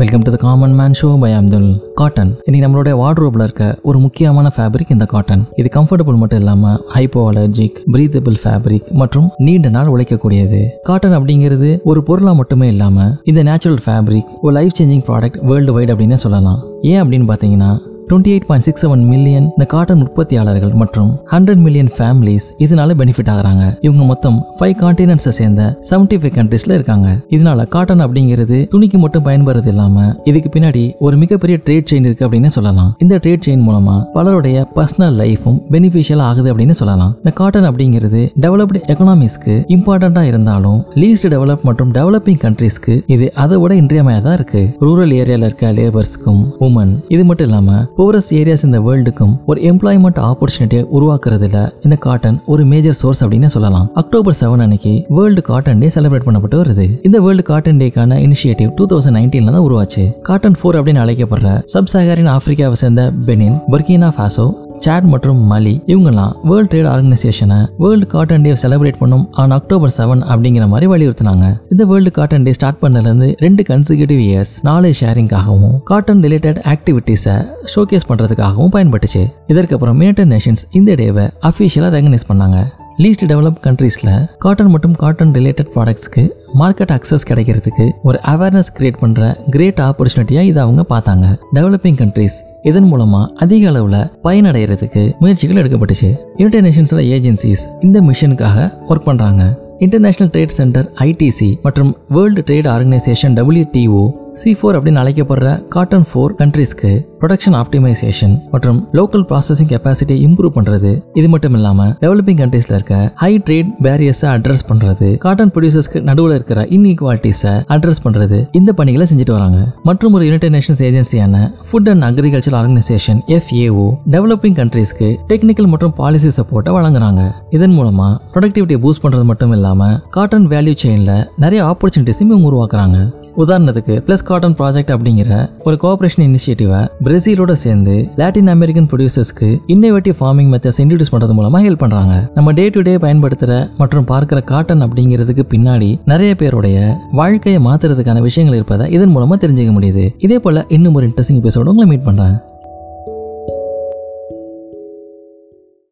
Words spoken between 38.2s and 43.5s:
developed எக்கனாமிஸ்க்கு இம்பார்ட்டண்டா இருந்தாலும் லீஸ்ட் டெவலப் மற்றும் டெவலப்பிங் கண்ட்ரீஸ்க்கு இது